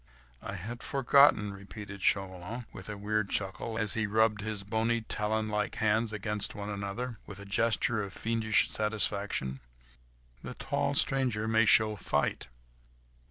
"I 0.41 0.55
had 0.55 0.81
forgotten," 0.81 1.53
repeated 1.53 2.01
Chauvelin, 2.01 2.65
with 2.73 2.89
a 2.89 2.97
weird 2.97 3.29
chuckle, 3.29 3.77
as 3.77 3.93
he 3.93 4.07
rubbed 4.07 4.41
his 4.41 4.63
bony, 4.63 5.01
talon 5.01 5.47
like 5.47 5.75
hands 5.75 6.09
one 6.11 6.15
against 6.15 6.53
the 6.53 6.59
other, 6.59 7.19
with 7.27 7.39
a 7.39 7.45
gesture 7.45 8.01
of 8.01 8.11
fiendish 8.11 8.67
satisfaction. 8.67 9.59
"The 10.41 10.55
tall 10.55 10.95
stranger 10.95 11.47
may 11.47 11.65
show 11.67 11.95
fight. 11.97 12.47